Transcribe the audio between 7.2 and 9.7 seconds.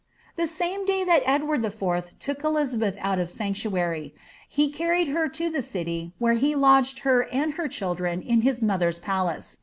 and her children in hia mother's palace.